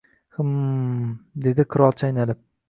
—Himm... 0.37 0.55
himm...— 0.61 1.11
dedi 1.47 1.67
qirol 1.75 1.95
chaynalib.- 2.01 2.43